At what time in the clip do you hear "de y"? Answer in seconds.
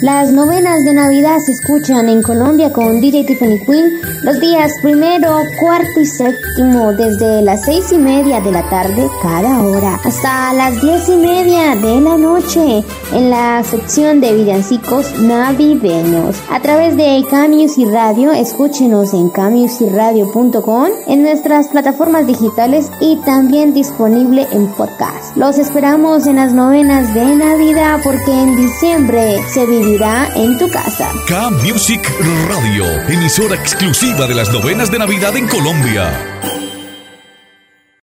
16.96-17.84